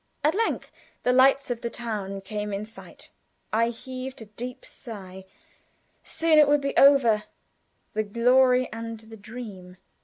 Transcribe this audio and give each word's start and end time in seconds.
At 0.23 0.33
length 0.33 0.71
the 1.03 1.13
lights 1.13 1.51
of 1.51 1.61
the 1.61 1.69
town 1.69 2.21
came 2.21 2.51
in 2.51 2.65
sight. 2.65 3.11
I 3.53 3.69
heaved 3.69 4.19
a 4.23 4.25
deep 4.25 4.65
sigh. 4.65 5.25
Soon 6.01 6.39
it 6.39 6.47
would 6.47 6.61
be 6.61 6.75
over 6.75 7.25
"the 7.93 8.01
glory 8.01 8.67
and 8.73 8.99
the 8.99 9.17
dream." 9.17 9.77